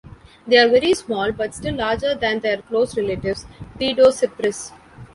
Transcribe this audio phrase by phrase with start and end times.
[0.47, 3.45] They are very small, but still larger than their close relatives
[3.79, 4.71] "Paedocypris".